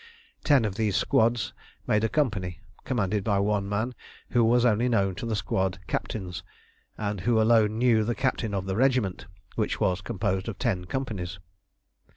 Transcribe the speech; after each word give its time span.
Ten 0.43 0.65
of 0.65 0.73
these 0.73 0.95
squads 0.95 1.53
made 1.85 2.03
a 2.03 2.09
company, 2.09 2.59
commanded 2.85 3.23
by 3.23 3.37
one 3.37 3.69
man, 3.69 3.93
who 4.31 4.43
was 4.43 4.65
only 4.65 4.89
known 4.89 5.13
to 5.13 5.27
the 5.27 5.35
squad 5.35 5.77
captains, 5.85 6.41
and 6.97 7.21
who 7.21 7.39
alone 7.39 7.77
knew 7.77 8.03
the 8.03 8.15
captain 8.15 8.55
of 8.55 8.65
the 8.65 8.75
regiment, 8.75 9.27
which 9.53 9.79
was 9.79 10.01
composed 10.01 10.47
of 10.47 10.57
ten 10.57 10.85
companies. 10.85 11.37